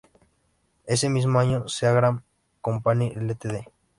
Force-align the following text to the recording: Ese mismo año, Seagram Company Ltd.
Ese 0.87 1.09
mismo 1.11 1.37
año, 1.39 1.67
Seagram 1.69 2.23
Company 2.59 3.13
Ltd. 3.13 3.67